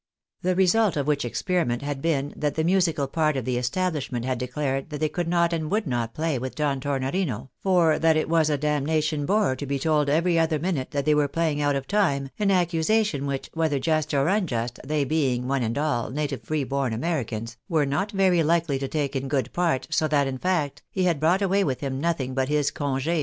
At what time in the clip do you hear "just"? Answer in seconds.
13.77-14.11